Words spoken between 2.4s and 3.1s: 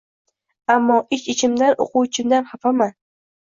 xafaman.